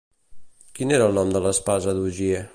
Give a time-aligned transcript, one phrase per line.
[0.79, 2.47] Quin era el nom de l'espasa d'Ogier?